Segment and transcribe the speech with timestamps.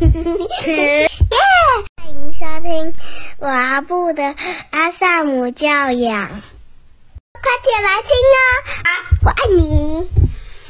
[0.00, 1.08] 耶！
[1.96, 2.94] 欢迎收听
[3.40, 4.22] 阿布的
[4.70, 6.28] 阿萨姆教养，
[7.32, 8.38] 快点来听哦！
[8.84, 8.88] 啊，
[9.24, 10.08] 我爱你。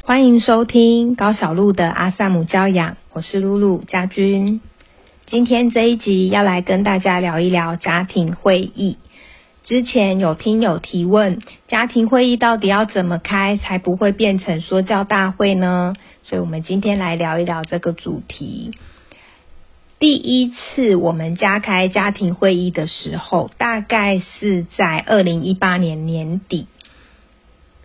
[0.02, 4.62] 欢迎收听高小鹿的阿萨姆教养，我是露露家君。
[5.26, 8.96] 今天这一集要来跟大家聊一聊家庭会议。
[9.62, 15.92] 之前有听友提问，家庭会议到底要怎么开才不会变成说教大会呢？
[16.22, 18.72] 所以我们今天来聊一聊这个主题。
[19.98, 26.68] 第一次我们家开家庭会议的时候，大概是在二零一八年年底。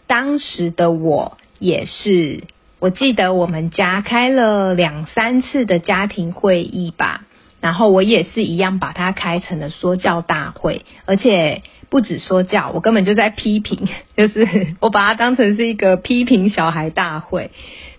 [0.05, 2.43] 当时的我也是，
[2.79, 7.25] 我记得我们家开了两三次的家庭会议吧。
[7.61, 13.87] 然后我也是一样，把它开成了说教大会，而且不止说教，我根本就在批评，
[14.17, 17.51] 就是我把它当成是一个批评小孩大会。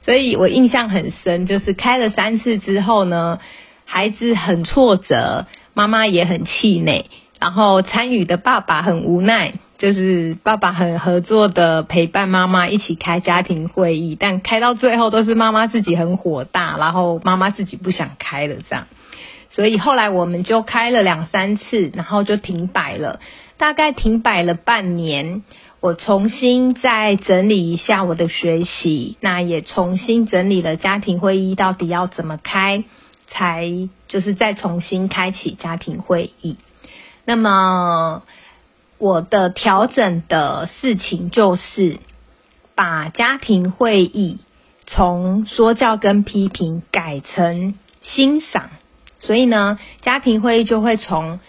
[0.02, 3.40] 所以我印象很深，就是开了三次之后呢，
[3.84, 7.06] 孩子很挫折，妈妈也很气馁，
[7.40, 18.86] 然后参与的爸爸很无奈，就是爸爸很合作的陪伴妈妈一起开家庭会议，但开到最后都是妈妈自己很火大，然后妈妈自己不想开了这样。
[19.50, 23.20] 所以后来我们就开了两三次，然后就停摆了。
[23.56, 25.44] 大概停摆了半年，
[25.80, 32.82] 我重新再整理一下我的学习，那也重新整理了家庭会议到底要怎么开，
[33.34, 33.68] 才
[34.06, 36.56] 就是再重新开启家庭会议。
[37.24, 38.22] 那么
[38.98, 41.98] 我的调整的事情就是
[42.76, 44.38] 把家庭会议
[44.86, 48.70] 从说教跟批评改成欣赏。
[49.18, 51.40] 所以呢，家庭会议就会从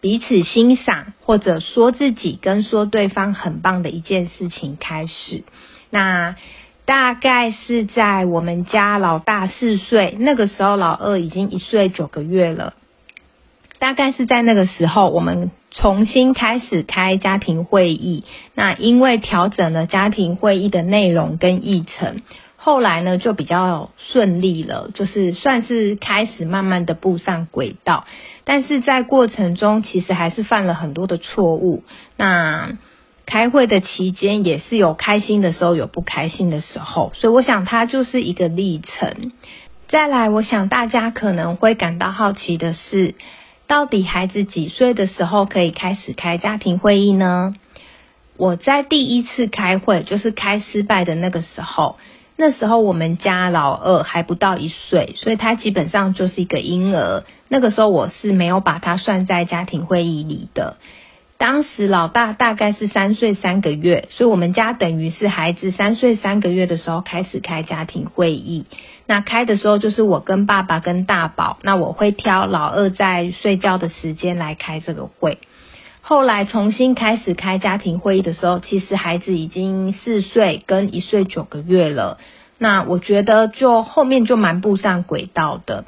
[0.00, 5.42] 彼此欣赏或者说自己跟说对方很棒的一件事情开始。
[5.90, 6.36] 那
[6.86, 12.72] 大概是在我们家老大四岁，那个时候老二已经一岁九个月了。
[13.78, 18.24] 大概是在那个时候，我们重新开始开家庭会议。
[18.54, 22.22] 那因为调整了家庭会议的内容跟议程。
[22.56, 28.06] 后来呢，就比较顺利了，就是算是开始慢慢的步上轨道，
[28.44, 31.84] 但是在过程中其实还是犯了很多的错误。
[32.16, 32.76] 那
[33.26, 39.32] 开会的期间也是有开心的时候，有不开心的时候，所以我想它就是一个历程。
[39.88, 43.14] 再来，我想大家可能会感到好奇的是，
[43.66, 47.54] 到底孩子几岁的时候可以开始开家庭会议呢？
[48.36, 51.96] 我在第一次开会，就是开失败的那个时候。
[52.38, 57.24] 那时候我们家老二还不到一岁，所以他基本上就是一个婴儿。
[57.48, 60.76] 那个时候我是没有把他算在家庭会议里的。
[61.38, 68.66] 当时老大大概是三岁三个月，所以我们家等于是孩子三岁三个月的时候开始开家庭会议。
[69.06, 75.38] 那开的时候就是我跟爸爸跟大宝，那我会挑老二在睡觉的时间来开这个会。
[76.00, 82.18] 后来重新开始开家庭会议的时候，其实孩子已经四岁跟一岁九个月了。
[82.58, 85.84] 那我觉得就后面就蛮步上轨道的。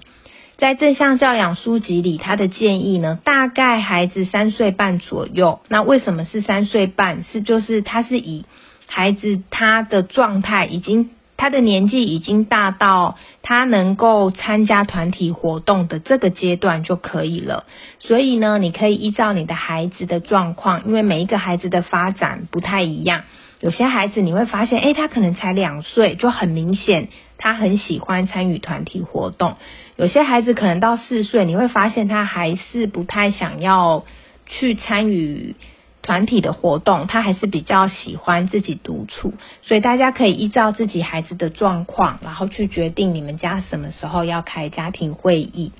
[0.59, 5.61] 在正向教养书籍里，他的建议呢，大概孩子三岁半左右。
[5.69, 7.23] 那为什么是三岁半？
[7.23, 8.45] 是就是他是以
[8.87, 11.11] 孩子他的状态已经。
[11.41, 17.63] 他的年纪已经大到他能够参加团体活动的这个阶段就可以了。
[18.01, 23.23] 所以呢，你可以依照你的孩子的状况，因为每一个孩子的发展不太一样。
[23.61, 27.09] 有些孩子你会发现，诶，他可能才两岁，就很明显
[27.39, 29.57] 他很喜欢参与团体活动。
[29.97, 34.05] 有些孩子可能到四岁，你会发现他还是不太想要
[34.47, 35.57] 去参与。
[36.01, 45.73] 团体的活动，他还是比较喜欢自己独处，所以大家可以依照自己孩子的状况，然后去决定你们家什么时候要开家庭会议。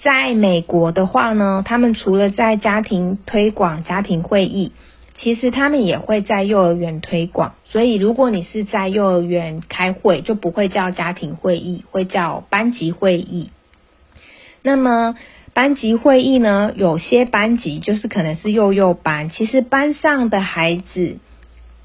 [0.00, 4.72] 在美国的话呢，他们除了在家庭推广家庭会议，
[5.18, 7.54] 其实他们也会在幼儿园推广。
[7.64, 13.50] 所以如果你是在幼儿园开会，就不会叫家庭会议，会叫班级会议。
[14.62, 15.16] 那么。
[15.54, 21.16] 班级会议呢，有些班级就是可能是幼幼班，其实班上的孩子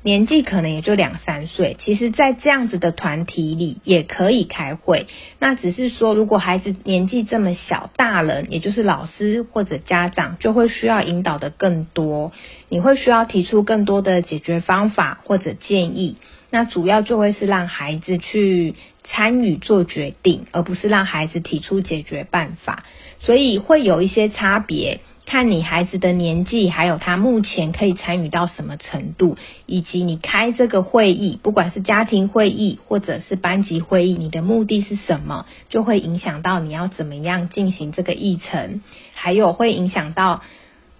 [0.03, 5.05] 年纪可能也就两三岁，其实，在这样子的团体里也可以开会。
[5.37, 12.31] 那只是说，如果孩子年纪这么小，大人也就是老师或者家长就会需要引导的更多，
[12.67, 16.17] 你会需要提出更多的解决方法或者建议。
[16.49, 22.85] 那主要就会是让孩子去参与做决定，而不是让孩子提出解决办法，
[23.19, 24.99] 所以会有一些差别。
[25.31, 38.81] 看你孩子的年纪，还有他目前可以参与到什么程度，以及你开这个会议，不管是家庭会议或者是班级会议，你的目的是什么，就会影响到你要怎么样进行这个议程，
[39.13, 40.41] 还有会影响到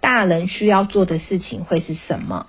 [0.00, 2.46] 大人需要做的事情会是什么。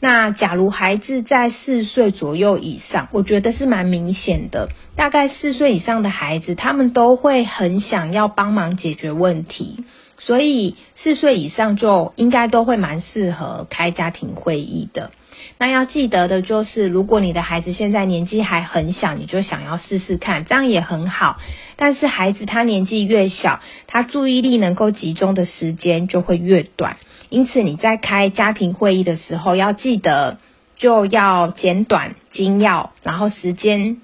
[0.00, 4.70] 那假如孩子在四岁左右以上，我觉得是蛮明显的。
[4.96, 9.84] 大概四岁以上的孩子，他们都会很想要帮忙解决问题，
[10.20, 15.10] 所以四岁以上就应该都会蛮适合开家庭会议的。
[15.56, 21.38] 那要记得的就是，如果你的孩子现在年纪还很小，你就想要试试看，这样也很好。
[21.76, 26.98] 但是孩子他年纪越小，他注意力能够集中的时间就会越短。
[27.30, 30.36] 因此，你在开家庭会议的时候，要记得
[30.76, 34.02] 就要简短精要，然后时间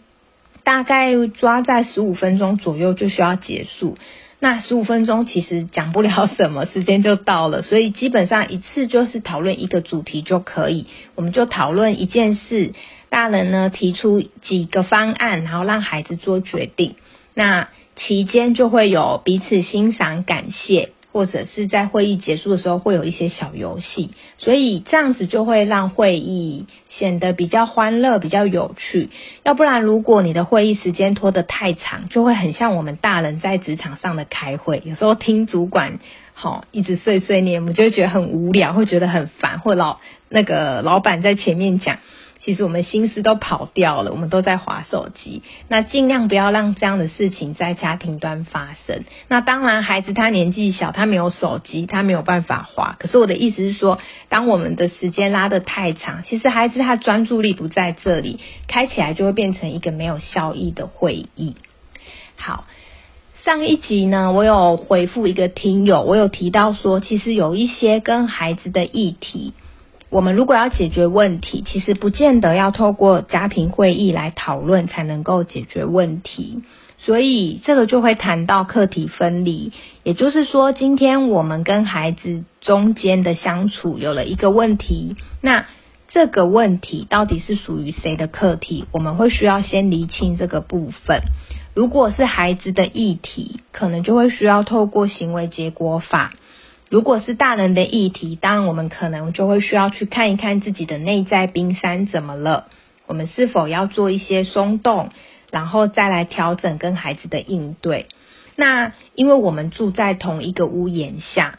[0.65, 3.99] 大概抓在十五分钟左右就需要结束。
[4.39, 10.87] 那十五分钟其实讲不了什么，时间就到了，所以基本上一次就是讨论一个主题就可以。
[11.15, 12.73] 我们就讨论一件事，
[13.09, 16.97] 大人呢提出几个方案，然后让孩子做决定。
[17.33, 20.91] 那期间就会有彼此欣赏、感谢。
[21.17, 29.09] 或者是在会议结束的时候会有一些小游戏，所以这样子就会让会议显得比较欢乐、比较有趣。
[29.43, 36.01] 要不然，如果你的会议时间拖得太长，就会很像我们大人在职场上的开会，有时候听主管
[36.35, 41.97] 好一直碎碎念，我们就会觉得很无聊，会觉得很烦，或老那个老板在前面讲。
[42.47, 45.43] 其实我们心思都跑掉了，我们都在划手机。
[45.67, 49.03] 那尽量不要让这样的事情在家庭端发生。
[49.27, 52.95] 那当然，孩子他年纪小，他没有手机，他没有办法划。
[53.01, 53.99] 可是我的意思是说，
[54.29, 58.39] 当我们的时间拉得太长，其实孩子他专注力不在这里，
[58.69, 61.57] 开起来就会变成一个没有效益的会议。
[62.37, 62.67] 好，
[63.43, 69.53] 上一集呢，我有回复一个听友，我有提到说，其实有一些跟孩子的议题。
[70.09, 76.63] 我们如果要解决问题，其实不见得要透过家庭会议来讨论才能够解决问题，
[76.99, 79.73] 所以这个就会谈到课题分离。
[80.05, 85.67] 也就是说，今天我们跟孩子中间的相处有了一个问题，那
[86.09, 88.85] 这个问题到底是属于谁的课题？
[88.93, 91.23] 我们会需要先厘清这个部分。
[91.75, 96.33] 如果是孩子的议题，可能就会需要透过行为结果法。
[96.97, 102.69] 如果是大人的议题，当然我们可能就会需要去看一看自己的内在冰山怎么了，
[103.07, 105.11] 我们是否要做一些松动，
[105.51, 108.07] 然后再来调整跟孩子的应对。
[108.55, 111.59] 那因为我们住在同一个屋檐下，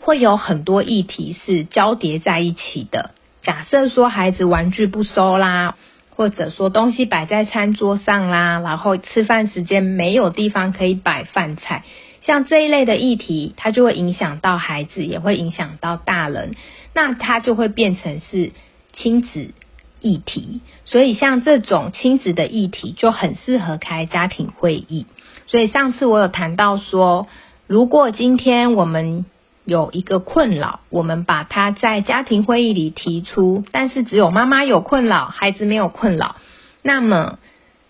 [0.00, 3.12] 会有很多议题是交叠在一起的。
[3.40, 5.76] 假设说孩子玩具不收啦，
[6.14, 11.84] 或者说东西摆在餐桌上啦，然后吃饭时间没有地方可以摆饭菜。
[12.24, 16.54] 像这一类的议题，它就会影响到孩子，也会影响到大人，
[16.94, 18.52] 那它就会变成是
[18.92, 19.50] 亲子
[20.00, 20.60] 议题。
[20.84, 25.06] 所以像这种亲子的议题，就很适合开家庭会议。
[25.48, 27.26] 所以上次我有谈到说，
[27.66, 29.26] 如果今天我们
[29.64, 36.36] 有一个困扰，我们把它在家庭会议里提出，但是只有妈妈有困扰，孩子没有困扰，
[36.82, 37.38] 那么。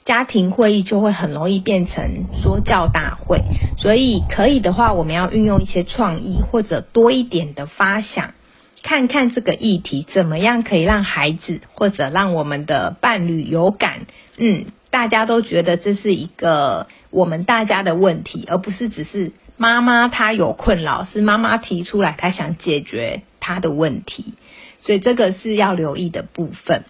[0.05, 3.43] 家庭会议就会很容易变成说教大会，
[3.79, 8.35] 所以可以的话，我们要运用一些创意或者多一点的发想，
[8.83, 14.07] 看看这个议题怎么样可以让孩子或者让我们的伴侣有感，
[14.37, 24.35] 嗯，大家都觉得这是一个我们大家的问题，而不是只是妈妈她有困扰，是妈妈提出来她想解决她的问题，
[24.81, 26.83] 所以这个是要留意的部分。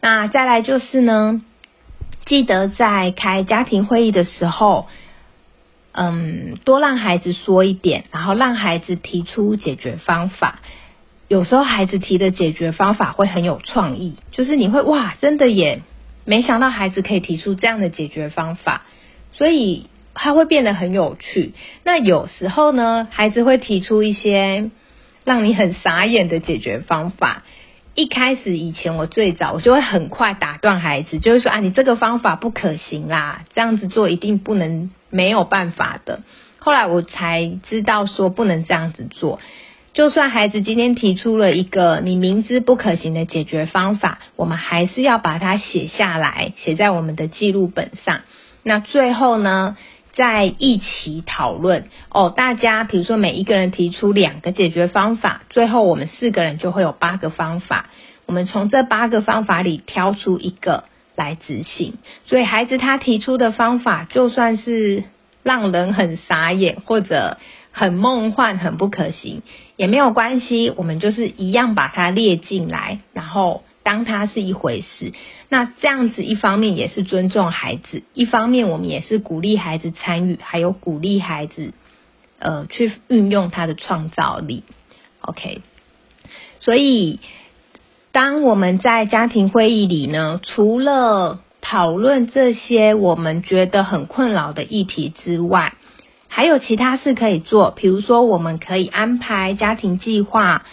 [0.00, 1.42] 那再来就是呢。
[2.26, 4.88] 记得在开家庭会议的时候，
[5.92, 10.60] 嗯，多让孩子说一点，然后让孩子提出解决方法。
[11.28, 15.82] 有时候孩子提的解决方法会很有创意，就是你会哇，真的也
[16.24, 18.82] 没想到孩子可以提出这样的解决方法，
[19.32, 21.54] 所以他会变得很有趣。
[21.82, 24.70] 那有时候呢，孩子会提出一些
[25.24, 27.42] 让你很傻眼的解决方法。
[27.94, 36.22] 一开始以前，我最早我就会很快打断孩子，就是说啊，你这个方法不可行啦，这样子做一定不能没有办法的。
[36.58, 39.38] 后来我才知道说不能这样子做，
[39.92, 48.22] 就算孩子今天提出了一个你明知不可行的解决方法，我们还是要把它写下来，写在我们的记录本上。
[48.64, 49.76] 那最后呢？
[50.14, 57.90] 在一起讨论哦，大家比如说每一个人提出两个解决方法，最后我们四个人就会有八个方法。
[58.26, 60.84] 我们从这八个方法里挑出一个
[61.16, 61.94] 来执行。
[62.24, 65.02] 所以孩子他提出的方法，就算是
[65.42, 67.38] 让人很傻眼或者
[67.72, 69.42] 很梦幻、很不可行，
[69.76, 75.12] 也没有关系，我们就是一样把它列进来，然后当他是一回事。
[75.48, 81.72] 那这样子一方面也是尊重孩子，一方面我们也是鼓励孩子参与，还有鼓励孩子
[82.40, 84.64] 呃去运用他的创造力。
[85.20, 85.60] OK，
[86.60, 87.20] 所以
[88.10, 95.74] 当我们在家庭会议里呢，除了讨论这些我们觉得很困扰的议题之外，
[96.28, 100.66] 还有其他事可以做，比如说我们可以安排家庭计划，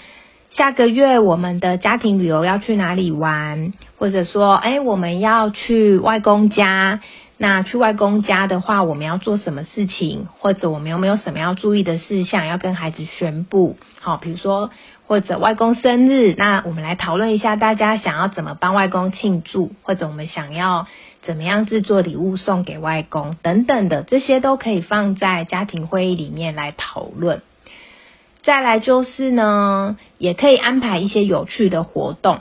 [0.52, 7.00] 下个月我们的家庭旅游要去哪里玩，或者说，哎，我们要去外公家，
[7.38, 13.78] 那去外公家的话，我们要做什么事情，或者我们有没有什么要注意的事项要跟孩子宣布？
[14.02, 14.72] 好，比如说
[15.08, 20.88] 或者外公生日，那我们来讨论一下，大家想要怎么帮外公庆祝，或者我们想要。
[21.24, 27.44] 怎么样制作礼物送给外公等等的，这些都可以放在家庭会议里面来讨论。
[28.44, 32.40] 再来就是呢，也可以安排一些有趣的活动。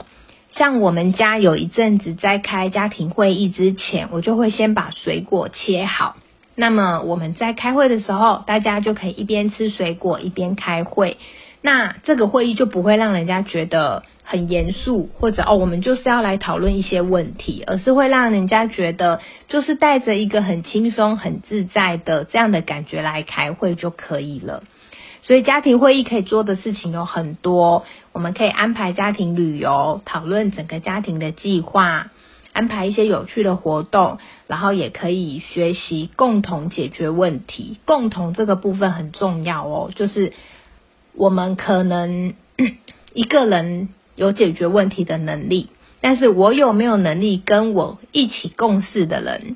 [0.49, 6.17] 像我们家有一阵子在开家庭会议之前，我就会先把水果切好。
[6.55, 11.17] 那么我们在开会的时候，大家就可以一边吃水果一边开会。
[11.61, 14.03] 那这个会议就不会让人家觉得。
[14.23, 24.63] 很严肃，或者哦，我们就是要来讨论一些问题，而是会让人家觉得就是带着一个很轻松、很自在的这样的感觉来开会就可以了。
[25.21, 32.11] 所以家庭会议可以做的事情有很多，我们可以安排家庭旅游，讨论整个家庭的计划，
[32.53, 37.79] 安排一些有趣的活动，然后也可以学习共同解决问题。
[37.85, 40.33] 共同这个部分很重要哦，就是
[41.15, 42.33] 我们可能
[43.13, 43.89] 一个人。
[44.13, 45.69] 有解决问题的能力，
[46.01, 49.55] 但是我有没有能力跟我一起共事的人，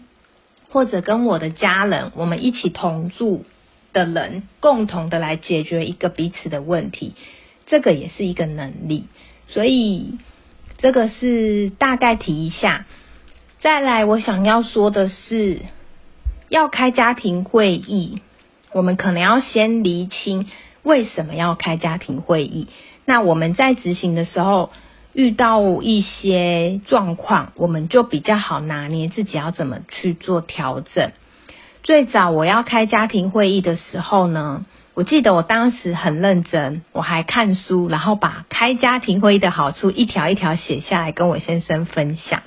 [0.72, 3.44] 或者跟我的家人，我们一起同住
[3.96, 7.14] 的人，共同的来解决一个彼此的问题，
[7.66, 9.06] 这个也是一个能力。
[9.48, 10.18] 所以
[10.78, 12.86] 这个是大概提一下。
[13.62, 15.62] 再来，我想要说的是，
[16.50, 18.22] 要开家庭会议，
[18.74, 20.48] 我们可能要先厘清
[20.84, 22.68] 为什么要开家庭会议。
[23.06, 24.72] 那我们在执行的时候
[25.14, 31.14] 遇到一些状况，我们就比较好拿捏自己要怎么去做调整。
[31.86, 34.66] 最早我要开家庭会议的时候呢，
[34.96, 42.42] 我记得我当时很认真，我还看书，然后把开家庭会议的好处一条一条写下来跟我先生分享。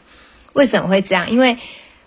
[0.55, 1.31] 为什么会这样？
[1.31, 1.59] 因为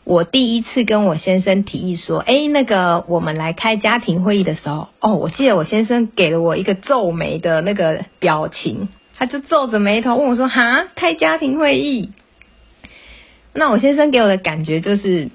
[0.03, 12.11] 我第一次跟我先生提议说，哎，那个我们来开家庭会议的时候，哦，我记得我先生给了我一个皱眉的那个表情，他就皱着眉头问我说，哈，开家庭会议？
[13.53, 15.29] 那我先生给我的感觉就是，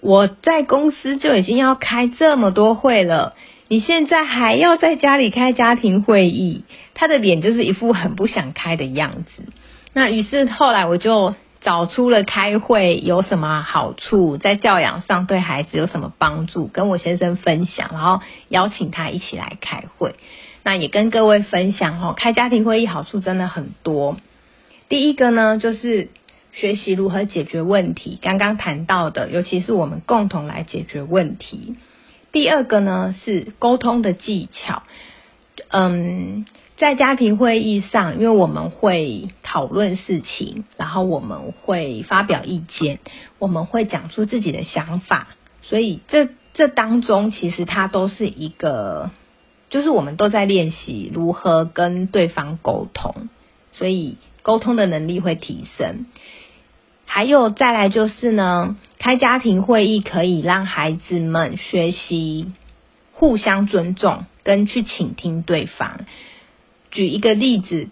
[0.00, 3.34] 我在公司就已经要开这么多会了，
[3.68, 6.64] 你现在还要在家里开家庭会议？
[6.94, 9.44] 他的脸就是一副很不想开的样子。
[9.92, 11.34] 那于是后来我就。
[11.62, 20.14] 找出了开会有什么好处，在教养上对孩子有什么帮助，跟我先生分享，然后邀请他一起来开会。
[20.62, 24.16] 那也跟各位分享哦，开家庭会议好处真的很多。
[24.88, 26.10] 第一个呢，就是
[26.56, 31.76] 学习如何解决问题，刚刚谈到的，尤其是我们共同来解决问题。
[32.32, 34.82] 第二个呢，是沟通的技巧，
[35.68, 36.46] 嗯。
[36.78, 42.98] 在家庭会议上，因为我们会讨论事情，然后我们会发表意见，
[43.38, 45.28] 我们会讲出自己的想法，
[45.62, 49.10] 所以这这当中其实它都是一个，
[49.70, 53.30] 就是我们都在练习如何跟对方沟通，
[53.72, 56.04] 所以沟通的能力会提升。
[57.06, 62.52] 还有再来就是呢，开家庭会议可以让孩子们学习
[63.12, 66.00] 互相尊重跟去倾听对方。
[66.90, 67.88] 举一个例子，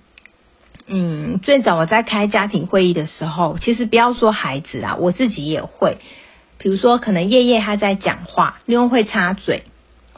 [0.86, 5.98] 嗯，最早我在开家庭会议的时候，其实不要说孩子啊，我自己也会。
[6.58, 9.64] 比如说，可能夜夜他在讲话，妞会插嘴，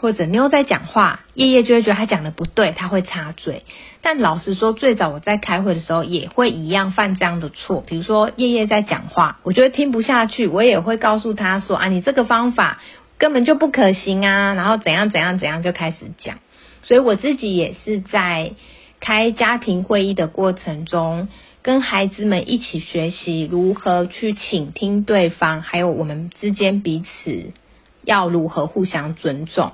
[0.06, 3.64] 或者妞在讲话，叶叶就会觉得他讲的不对，他会插嘴。
[4.02, 7.82] 但老实说，最早我在开会的时候，也会一样犯这样的错。
[7.84, 12.80] 比如说，叶叶在讲话，我觉得听不下去，我也会告诉他说：“啊，你这个方法
[13.18, 16.36] 根本就不可行啊！”然后怎样怎样怎样就开始讲。
[16.84, 18.52] 所以我自己也是在
[19.00, 21.26] 开家庭会议的过程中，
[21.62, 27.50] 跟孩子们一起学习如何去倾听对方，还有我们之间彼此
[28.04, 29.72] 要如何互相尊重。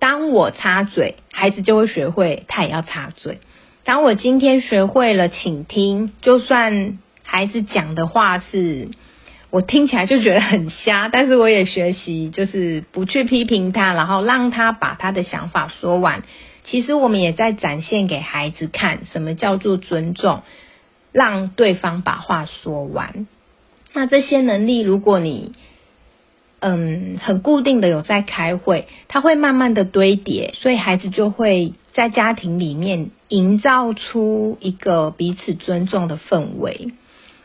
[0.00, 3.38] 当我插嘴，孩子就会学会他也要插嘴。
[3.84, 8.88] 当我今天学会了倾听，就算孩子讲的话是
[9.50, 16.22] 我听起来就觉得很瞎，但是我也学习，就是不去批评他，然后让他把他的想法说完。
[16.64, 20.42] 其实我们也在展现给孩子看，什么叫做尊重，
[21.12, 23.26] 让对方把话说完。
[23.92, 25.52] 那这些能力，如果你
[26.60, 36.92] 嗯很固定的有在开会，他会慢慢的堆叠，所以孩子就会在家庭里面营造出一个彼此尊重的氛围。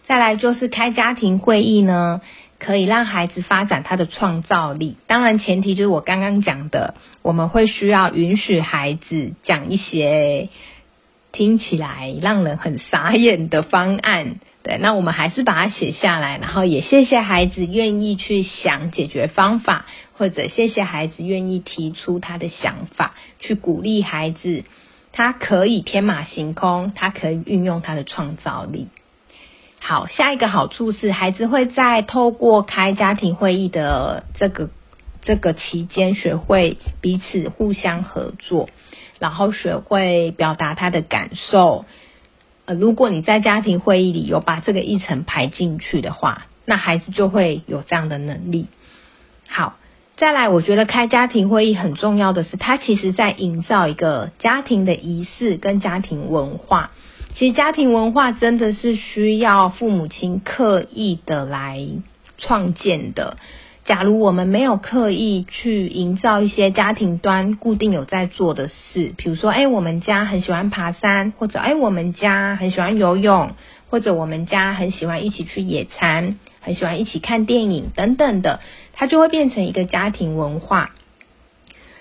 [0.05, 2.21] 再来就是开家庭会议呢，
[2.59, 4.97] 可以让孩子发展他的创造力。
[5.07, 6.93] 当然前提就是我刚刚讲的，
[7.23, 10.49] 我们会需要允许孩子讲一些
[11.35, 14.37] 听起来让人很傻眼的方案。
[14.63, 24.63] 对， 那我们还是把它写下来，然后也谢谢孩子愿意去想解决方法，或者谢谢孩子愿意提出他的想法，去鼓励孩子，
[25.11, 28.87] 他可以天马行空，他可以运用他的创造力。
[29.79, 34.71] 好，下一个好处是，孩子会在透过开家庭会议的这个
[35.21, 38.67] 这个期间，学会彼此互相合作，
[39.19, 41.85] 然后学会表达他的感受。
[42.65, 48.67] 呃，如果你在家庭会议里有把这个议程排进去的话，那孩子就会有这样的能力。
[49.47, 49.77] 好，
[50.17, 56.91] 再来，我觉得开家庭会议很重要的是，它其实在营造一个家庭的仪式跟家庭文化。
[57.35, 61.85] 其实家庭文化真的是需要父母亲刻意的来
[62.37, 63.37] 创建的。
[63.85, 73.51] 假如我们没有刻意去营造一些家庭端固定有在做的事，比如说，哎，我们家很喜欢爬山，或者哎，我们家很喜欢游泳，
[73.89, 78.59] 或者我们家很喜欢一起去野餐，很喜欢一起看电影等等的，
[78.93, 80.91] 它就会变成一个家庭文化。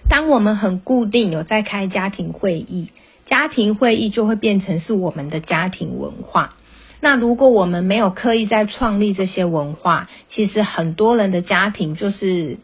[0.09, 2.91] 当我们很固定有在开家庭会议。
[3.27, 6.57] 家庭会议就会变成是我们的家庭文化。
[7.05, 12.57] 那如果我们没有刻意在创立这些文化，其实很多人的家庭就是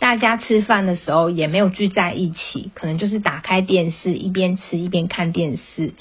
[0.00, 5.92] 大家吃饭的时候也没有聚在一起，可能就是打开电视一边吃一边看电视，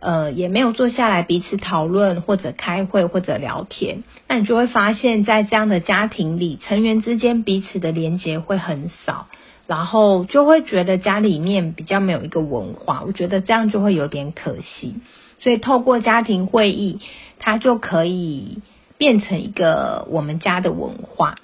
[0.00, 4.02] 呃，也没有坐下来彼此讨论或者开会或者聊天。
[4.26, 9.26] 那你就会发现，在这样的家庭里，成员之间彼此的连接会很少。
[9.66, 14.94] 然后就会觉得家里面比较没有一个文化，我觉得这样就会有点可惜。
[15.40, 17.00] 所以透过家庭会议，
[17.38, 18.62] 它就可以
[18.98, 21.34] 变成一个我们家的文化。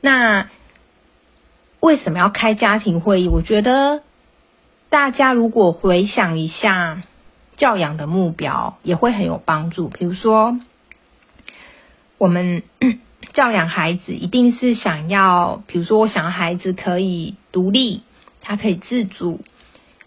[0.00, 0.48] 那
[1.80, 3.28] 为什么要开家庭会议？
[3.28, 4.02] 我觉得
[4.90, 7.02] 大家如果回想一下
[7.56, 9.88] 教养的目标，也会很有帮助。
[9.88, 10.58] 比如说，
[12.18, 12.62] 我们。
[13.32, 18.02] 教养孩子一定是想要，比如说，我想要孩子可以独立，
[18.40, 19.40] 他可以自主，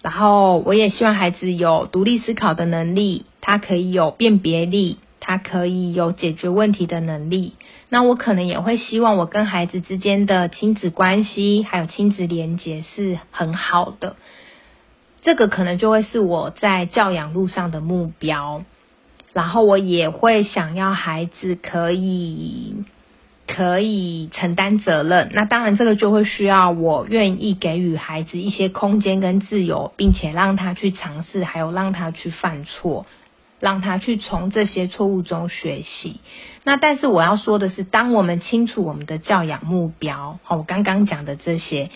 [0.01, 7.53] 然后我也希望孩子有独立思考的能力，他可以有辨别力，他可以有解决问题的能力。
[7.89, 14.15] 那我可能也会希望我跟孩子之间的亲子关系还有亲子连结是很好的，
[15.21, 18.63] 这个可能就会是我在教养路上的目标。
[19.33, 22.83] 然后我也会想要孩子可以。
[23.53, 33.05] 可以承担责任，那当然这个就会需要我愿意给予孩子一些空间跟自由，并且让他去尝试，还有让他去犯错，
[33.59, 36.19] 让他去从这些错误中学习。
[36.63, 41.89] 那但是我要说的是，当我们清楚我们的教养目标，好，我刚刚讲的这些，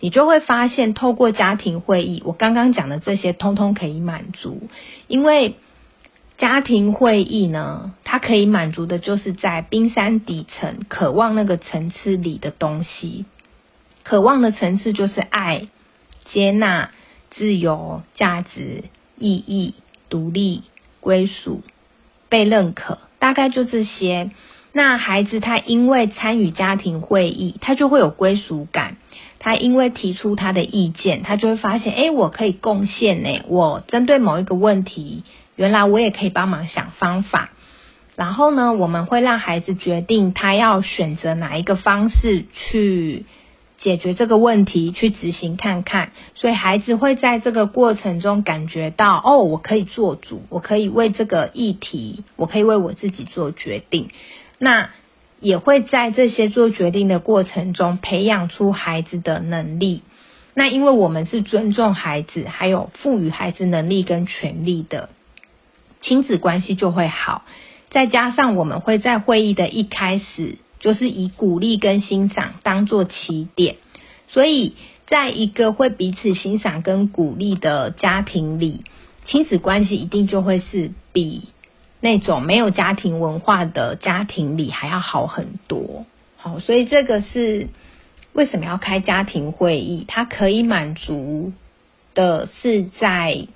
[0.00, 4.68] 你就会发现，透过家庭会议，我刚刚讲的这些，通通可以满足，
[5.06, 5.56] 因为。
[6.36, 13.24] 家庭会议呢，它可以满足的就是在冰山底层渴望那个层次里的东西。
[14.02, 15.68] 渴望的层次就是爱、
[16.24, 16.90] 接纳、
[17.30, 18.84] 自由、价值、
[19.16, 19.74] 意义、
[20.10, 20.64] 独立、
[21.00, 21.62] 归属、
[22.28, 24.30] 被认可，大概就这些。
[24.72, 28.96] 那孩子他因为参与家庭会议，他就会有归属感。
[29.38, 33.42] 他因为提出他的意见，他就会发现，哎，我可以贡献呢。
[33.46, 35.22] 我针对某一个问题。
[35.56, 37.50] 原来我也可以帮忙想方法，
[38.16, 43.24] 然后呢，我们会让孩子决定他要选择哪一个方式去
[43.78, 46.12] 解决这个问题，去执行看看。
[46.34, 54.10] 所以孩子会在这个过程中感觉到，哦，我可以做主，我可以为这个议题，我可以为我自己做决定。
[54.58, 54.90] 那
[55.40, 60.02] 也会在这些做决定的过程中培养出孩子的能力。
[60.54, 65.10] 那因为我们是尊重孩子，还有赋予孩子能力跟权利的。
[66.04, 67.44] 亲子关系就会好，
[67.88, 73.76] 再加上我们会在会议的一开始，就是以鼓励跟欣赏当做起点，
[74.28, 74.74] 所以
[75.06, 78.84] 在一个会彼此欣赏跟鼓励的家庭里，
[79.24, 81.48] 亲子关系一定就会是比
[82.00, 86.04] 那种没有家庭文化的家庭里还要好很多。
[86.36, 87.68] 好，所以这个是
[88.34, 90.04] 为什么要开家庭会议？
[90.06, 91.54] 它可以满足
[92.12, 93.46] 的是在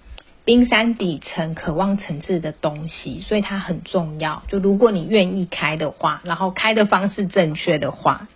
[0.49, 4.45] 冰山底层渴望层次的东西，所以它很重要。
[4.49, 8.29] 就如果你愿意开的话，然后开的方式正确的话，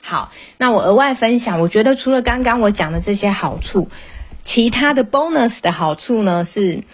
[0.00, 3.88] 好，那我额外分享，我觉得除了刚刚我讲的这些好处，
[4.44, 6.84] 其他的 bonus 的好处呢是。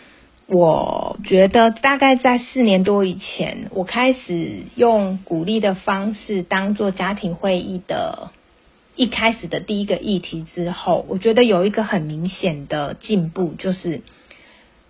[0.48, 8.30] 我觉得大概在四年多以前，我开始用鼓励的方式当做家庭会议的
[8.94, 14.02] 一开始的第一个议题之后，我觉得有一个很明显的进步，就是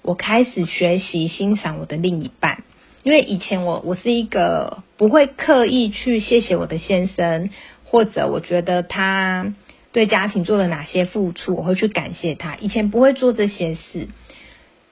[0.07, 2.63] 我开始学习欣赏我的另一半。
[3.03, 7.51] 因为以前我我是一个不会刻意去谢谢我的先生，
[7.85, 9.53] 或者我觉得他
[9.93, 12.57] 对家庭做了哪些付出，我会去感谢他。
[12.57, 14.09] 以前不会做这些事。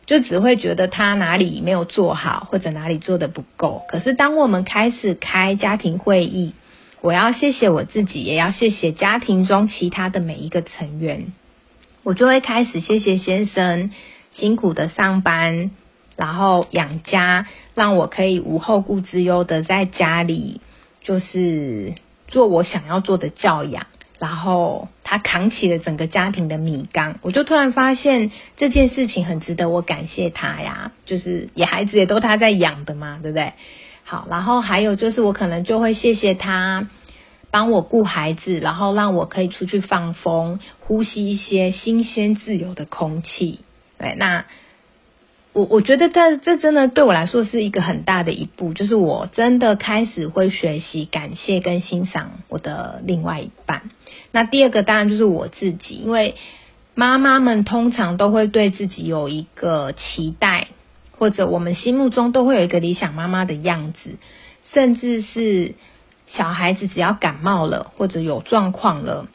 [0.07, 3.85] 就只会觉得他哪里没有做好，或者哪里做的不够。
[3.89, 6.53] 可是当我们开始开家庭会议，
[7.01, 11.33] 我要谢谢我自己，也要谢谢家庭中其他的每一个成员。
[12.03, 13.93] 我就会开始谢谢先生
[14.35, 15.71] 辛苦的上班，
[16.17, 20.61] 然后养家，让我可以无后顾之忧的在家里，
[21.03, 21.95] 就是
[22.29, 23.87] 做我想要做的教养。
[24.21, 33.53] 然后他扛起了整个家庭的米缸，我就突然发现这件事情很值得我感谢他呀，就是也孩子也都他在养的嘛，对不对？
[34.05, 36.89] 好，然后还有就是我可能就会谢谢他
[37.51, 43.61] 帮我顾孩子，然后让我可以出去放风，呼吸一些新鲜自由的空气。
[44.13, 44.45] 那。
[45.57, 53.83] 我我觉得这这真的对我来说是一个很大的一步，就是我真的开始会学习感谢跟欣赏我的另外一半。
[54.33, 56.35] 那第二个当然就是我自己，因为
[56.97, 60.67] 妈妈们通常都会对自己有一个期待，
[61.13, 64.17] 或者我们心目中都会有一个理想妈妈的样子，
[64.73, 65.77] 甚至是
[66.27, 69.29] 小孩子只要感冒了或者有状况了，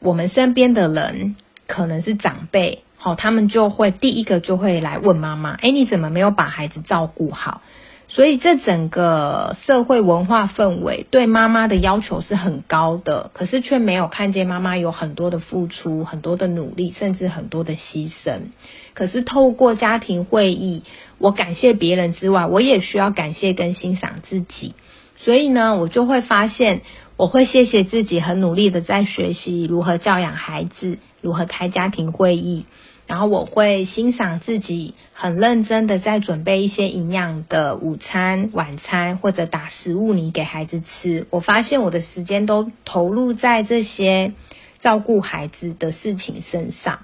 [0.00, 1.36] 我们身边的人
[1.68, 2.80] 可能是长辈。
[3.04, 7.60] 好，他们就会第一个就会来问妈妈：“哎，你怎么没有把孩子照顾好？”
[8.08, 18.52] 所以这整个社会文化氛围对妈妈的要求是很高的，可是却没有看见妈妈有很多的付出、很多的努力，甚至很多的牺牲。
[18.94, 20.82] 可是透过家庭会议，
[21.18, 24.74] 我感谢别人之外，我也需要感谢跟欣赏自己。
[25.18, 26.80] 所以呢，我就会发现，
[27.18, 32.64] 我会谢谢自己，很努力的在学习如何教养孩子，如何开家庭会议。
[33.06, 41.26] 然后我会欣赏自己很认真的在准备一些营养的午餐、晚餐，或者打食物泥给孩子吃。
[41.30, 44.32] 我发现我的时间都投入在这些
[44.80, 47.00] 照顾孩子的事情身上，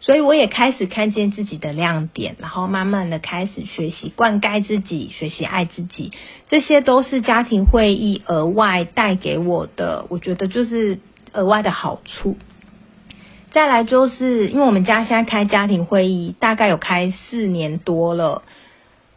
[0.00, 6.12] 所以我也开始看见自己的亮点，然后慢慢的开始学习灌溉自己，学习爱自己。
[6.48, 11.00] 这些都是家庭会议额外带给我的，我觉得就是
[11.32, 12.36] 额外的好处。
[13.54, 18.42] 再来就是，因为我们家现在开家庭会议，大概有开四年多了。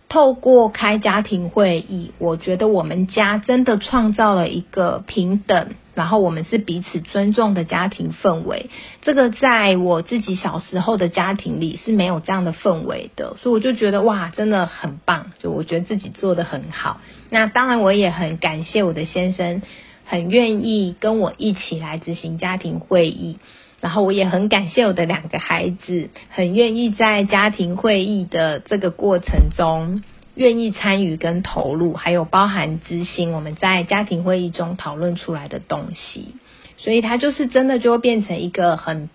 [0.09, 8.69] 透过开家庭会议，我觉得我们家真的创造了一个平等，然后我们是彼此尊重的家庭氛围。
[9.01, 17.01] 这个在我自己小时候的家庭里是没有这样的氛围的，所以我就觉得哇，真的很棒，就我觉得自己做的很好。
[17.31, 19.63] 那当然，我也很感谢我的先生，
[20.05, 23.39] 很愿意跟我一起来执行家庭会议。
[23.79, 30.01] 然后我也很感谢我的两个孩子，很愿意在家庭会议的这个过程中，
[30.33, 36.33] 愿意参与跟投入，还有包含执行我们在家庭会议中讨论出来的东西。
[36.77, 39.09] 所以他就是真的就会变成一个很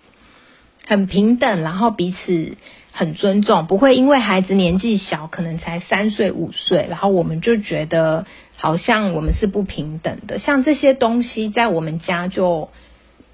[0.87, 2.55] 很平等，然后彼此
[2.93, 10.39] 很尊重，不会因为孩子年纪小，可能才三岁五岁，然后我们就觉得好像我们是不平等的。
[10.39, 12.69] 像这些东西在我们家就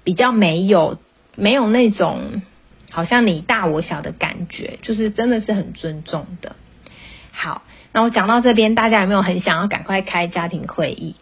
[0.02, 0.98] 比较没有。
[1.40, 2.42] 没有那种
[2.90, 6.56] 好像你大我小的感觉，就是真的是很尊重的。
[7.32, 11.14] 好，那我讲到这边，大家有没有很想要赶快开家庭会议？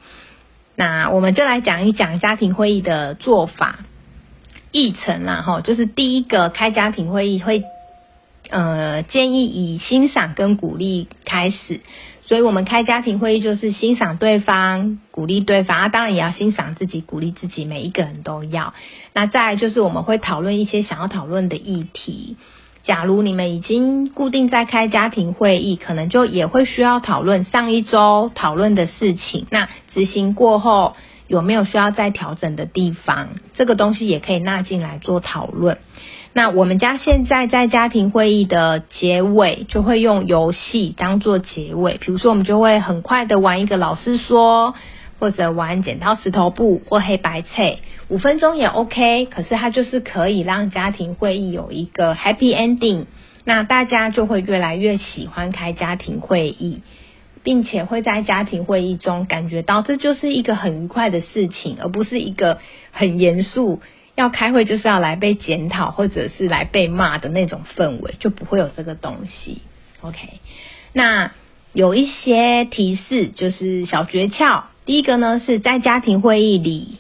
[0.75, 3.81] 那我们就来讲一讲家庭会议的做法、
[4.73, 5.43] 议程啦。
[5.47, 7.65] 哈，就是第一个开家庭会议会，
[8.49, 11.81] 呃，建议以欣赏跟鼓励开始。
[12.29, 18.75] 所以，我们开家庭会议就是欣赏对方，鼓励对方啊，当然也要欣赏自己，鼓励自己，每一个人都要。
[19.14, 22.37] 那再就是我们会讨论一些想要讨论的议题。
[22.85, 29.47] 假如你们已经固定在开家庭会议，可能就也会需要讨论上一周讨论的事情。
[29.51, 30.97] 那执行过后
[31.29, 35.79] 有没有需要再调整的地方，这个东西也可以纳进来做讨论。
[36.33, 44.75] 那我们家现在在家庭会议的结尾，就会用游戏当做结尾，比如说我们就会很快的玩一个老师说，
[45.19, 49.27] 或者玩剪刀石头布或黑白菜，五分钟也 OK。
[49.27, 53.07] 可是它就是可以让家庭会议有一个 happy ending。
[53.45, 56.83] 那大家就会越来越喜欢开家庭会议，
[57.49, 62.59] 并且会在家庭会议中感觉到这就是一个很愉快的事情，而不是一个
[62.93, 63.81] 很严肃
[64.17, 69.63] 要开会就是要来被检讨或者是来被骂的那种氛围，就不会有这个东西。
[70.03, 70.29] OK，
[70.93, 71.33] 那
[71.73, 76.99] 有一些提示就是小诀窍，第一个呢是在家庭会议里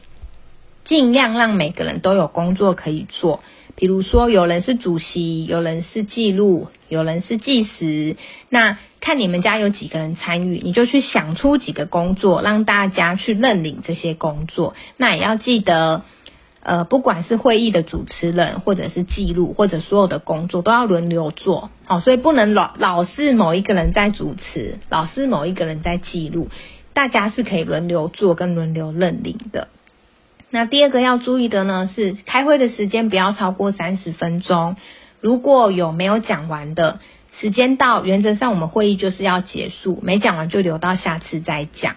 [0.86, 3.42] 尽量让每个人都有工作可以做。
[3.78, 8.16] 比如说，有人是主席，有人是记录，有人是计时。
[8.48, 14.74] 那看你们家有几个人参与，你就去想出几个工作，让大家去认领这些工作。
[14.96, 16.02] 那也要记得，
[16.64, 21.70] 呃，不管是会议的主持人，或者是记录，或者所有的工作，都要轮流做。
[21.84, 26.48] 好，所以不能老老是某一个人在主持，老是某一个人在记录。
[26.94, 29.68] 大家是可以轮流做跟轮流认领的。
[30.50, 34.76] 那第二个要注意的呢，是开会的时间不要超过三十分钟。
[35.20, 37.00] 如果有没有讲完的
[37.40, 41.96] 时间到，原则上我们会议就是要结束，没讲完就留到下次再讲。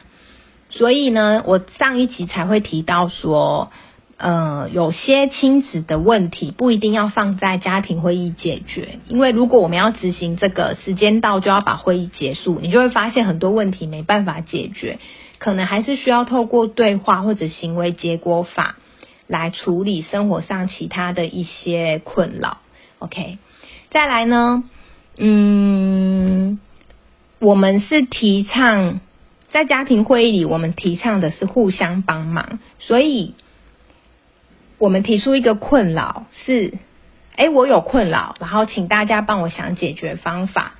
[0.69, 3.71] 所以呢，我上一集才会提到说，
[4.17, 14.99] 呃，有些亲子的问题不一定要放在家庭会议解决，因为如果我们要执行这个时间到就要把会议结束，你就会发现很多问题没办法解决。
[15.41, 18.75] 可能还是需要透过对话或者行为结果法
[19.25, 22.59] 来处理生活上其他的一些困扰。
[22.99, 23.39] OK，
[23.89, 24.63] 再来呢，
[25.17, 26.59] 嗯，
[27.39, 28.99] 我们是提倡
[29.49, 33.33] 在家庭会议里，我们提倡的是互相帮忙，所以
[34.77, 36.75] 我们提出一个困扰是：
[37.35, 40.73] 哎，我有困扰，然后请大家帮我想解决方法，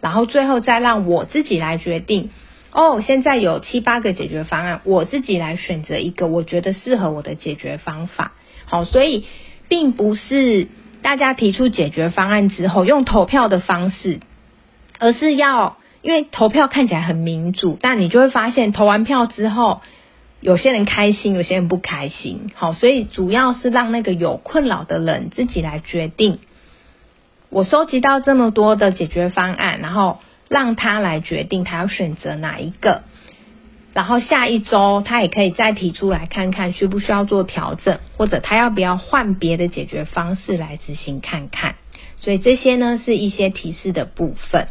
[0.00, 2.30] 然后最后再让我自己来决定。
[2.74, 8.32] 哦，现在有七八个解决方案，我自己来选择一个我觉得适合我的解决方法。
[8.64, 9.26] 好，所以
[9.68, 10.66] 并不是
[11.00, 14.18] 大家提出解决方案之后用投票的方式，
[14.98, 19.80] 而是要因为投票看起来很民主，但你就会发现投完票之后，
[20.40, 22.50] 有些人开心，有些人不开心。
[22.56, 26.40] 好，所以主要是让那个有困扰的人自己来决定。
[27.50, 30.18] 我收集到这么多的解决方案，然后。
[30.48, 33.02] 让他来决定他要选择哪一个，
[33.92, 41.76] 然后下一周他也可以再提出来看看需不需要做调整，或者他要不要换别的解决方式来执行看看。
[42.18, 44.68] 所以这些呢是一些提示的部分。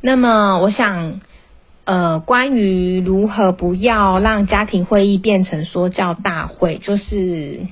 [0.00, 1.20] 那么我想，
[1.84, 7.66] 呃，关于如何不要让家庭会议变成说教大会，就是。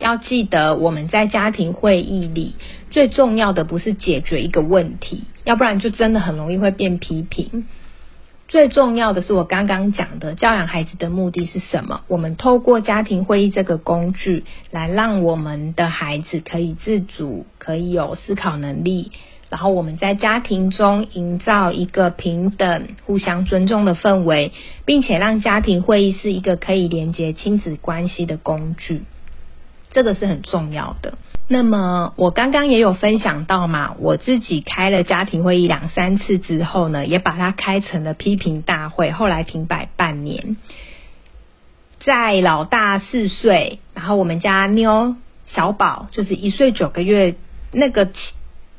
[0.00, 2.56] 要记得，我们在家庭会议里
[2.90, 7.66] 最重要的不是解决一个问题，要不然就真的很容易会变批评。
[8.48, 12.00] 最重要的是我刚刚讲的，教养孩子的目的是什么？
[12.08, 19.12] 我们透过家庭会议这个工具，来让我们的孩子可以自主，可以有思考能力，
[19.50, 24.50] 然后我们在家庭中营造一个平等、互相尊重的氛围，
[24.84, 29.02] 并且让家庭会议是一个可以连接亲子关系的工具。
[29.90, 31.18] 这个是很重要的。
[31.48, 40.56] 那么我刚刚也有分享到嘛，我自己开了家庭会议两三次之后呢，也把它开成了批评大会，后来停摆半年。
[41.98, 47.34] 在老大四岁，然后我们家妞小宝就是一岁九个月
[47.72, 48.08] 那个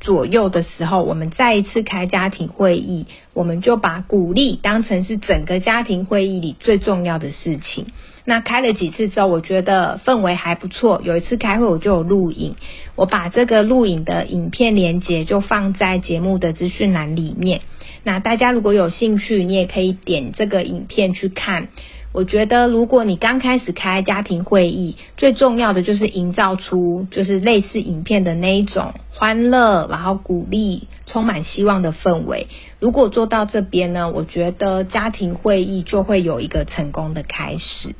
[0.02, 7.86] 左右的时候，我们再一次开家庭会议，我们就把鼓励当成是整个家庭会议里最重要的事情。
[8.24, 11.00] 那开了几次之后，我觉得氛围还不错。
[11.04, 12.56] 有一次开会，我就有录影，
[12.96, 17.62] 我把这个录影的影片连接就放在节目的资讯栏里面。
[18.04, 21.68] 那大家如果有兴趣，你也可以点这个影片去看。
[22.12, 32.48] 我觉得，如果你刚开始开家庭会议，最重要的就是营造出就是类似影片的那一种欢乐，然后鼓励、充满希望的氛围。
[32.80, 37.94] 如果做到这边呢，我觉得家庭会议就会有一个成功的开始。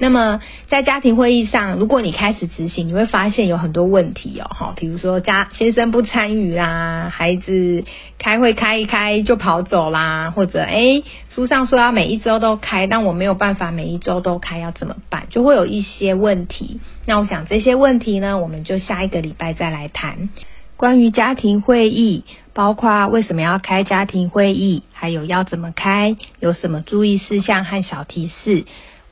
[0.00, 7.84] 那么在家庭会议上，如果你开始执行，你会发现有很多问题哦，哈，比如说家先生不参与啦，孩子
[8.16, 15.26] 开会开一开就跑走啦，或者哎书上说要每一周都开，但我没有办法每一周都开，要怎么办？
[15.30, 16.80] 就会有一些问题。
[17.04, 20.28] 那我想这些问题呢，我们就下一个礼拜再来谈
[20.76, 28.64] 关于家庭会议，包括为什么要开家庭会议，还有要怎么开，有什么注意事项和小提示。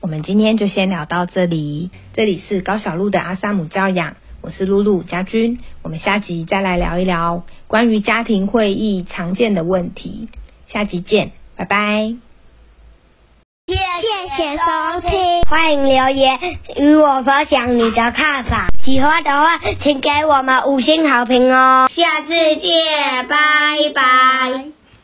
[0.06, 1.90] 我们今天就先聊到这里。
[2.14, 5.58] 这里是高小路的阿萨姆教养，我是露露家君。
[5.82, 10.28] 我们下集再来聊一聊关于家庭会议常见的问题。
[10.68, 12.14] 下集见，拜拜。
[13.66, 13.74] 谢
[14.36, 16.38] 谢收听，欢迎留言
[16.76, 18.68] 与我分享你的看法。
[18.84, 21.88] 喜欢的话，请给我们五星好评哦。
[21.92, 23.36] 下次见，拜
[23.92, 24.52] 拜，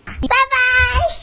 [0.06, 1.21] 拜拜。